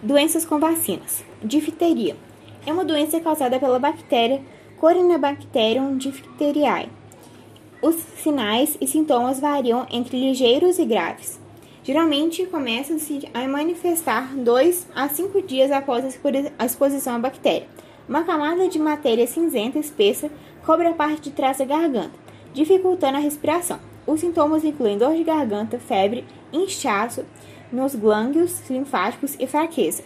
Doenças 0.00 0.44
com 0.44 0.60
vacinas. 0.60 1.24
Difteria. 1.42 2.14
É 2.64 2.72
uma 2.72 2.84
doença 2.84 3.18
causada 3.18 3.58
pela 3.58 3.80
bactéria 3.80 4.40
Corynebacterium 4.78 5.96
diphtheriae. 5.96 6.88
Os 7.82 7.96
sinais 8.22 8.78
e 8.80 8.86
sintomas 8.86 9.40
variam 9.40 9.88
entre 9.90 10.16
ligeiros 10.16 10.78
e 10.78 10.84
graves. 10.84 11.40
Geralmente 11.82 12.46
começam-se 12.46 13.28
a 13.34 13.48
manifestar 13.48 14.36
dois 14.36 14.86
a 14.94 15.08
cinco 15.08 15.42
dias 15.42 15.72
após 15.72 16.04
a 16.56 16.64
exposição 16.64 17.16
à 17.16 17.18
bactéria. 17.18 17.66
Uma 18.08 18.22
camada 18.22 18.68
de 18.68 18.78
matéria 18.78 19.26
cinzenta 19.26 19.80
espessa 19.80 20.30
cobre 20.64 20.86
a 20.86 20.92
parte 20.92 21.22
de 21.22 21.30
trás 21.32 21.58
da 21.58 21.64
garganta, 21.64 22.14
dificultando 22.54 23.16
a 23.16 23.20
respiração. 23.20 23.80
Os 24.06 24.20
sintomas 24.20 24.64
incluem 24.64 24.96
dor 24.96 25.16
de 25.16 25.24
garganta, 25.24 25.76
febre, 25.76 26.24
inchaço 26.52 27.24
nos 27.72 27.94
glândulos 27.94 28.68
linfáticos 28.68 29.36
e 29.38 29.46
fraqueza. 29.46 30.02